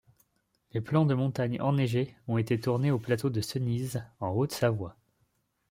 [0.71, 4.95] Les plans de montagnes enneigées ont été tournés au plateau de Cenise en Haute-Savoie.